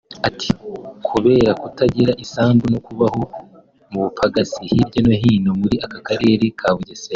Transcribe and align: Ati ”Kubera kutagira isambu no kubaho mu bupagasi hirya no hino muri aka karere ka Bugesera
Ati 0.27 0.49
”Kubera 1.07 1.51
kutagira 1.61 2.11
isambu 2.23 2.63
no 2.73 2.79
kubaho 2.85 3.21
mu 3.91 3.99
bupagasi 4.05 4.59
hirya 4.71 4.99
no 5.05 5.13
hino 5.21 5.51
muri 5.61 5.75
aka 5.85 5.99
karere 6.07 6.45
ka 6.59 6.69
Bugesera 6.75 7.09